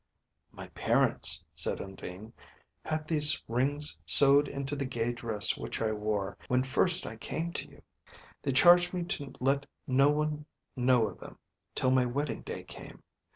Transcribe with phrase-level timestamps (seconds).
[0.51, 2.33] "My parents," said Undine,
[2.83, 7.53] "had these rings sewed into the gay dress which I wore, when first I came
[7.53, 7.83] to you.
[8.41, 11.37] They charged me to let no one know of them
[11.75, 13.03] till my wedding day came.